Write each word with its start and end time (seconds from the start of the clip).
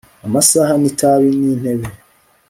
amasaha 0.25 0.73
n'itapi 0.77 1.27
n'intebe 1.41 1.87